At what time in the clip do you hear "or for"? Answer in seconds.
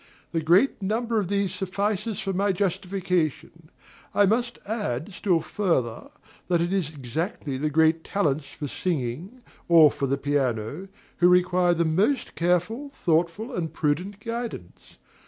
9.69-10.07